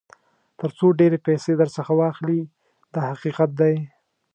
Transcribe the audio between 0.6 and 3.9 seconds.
څو ډېرې پیسې درڅخه واخلي دا حقیقت دی.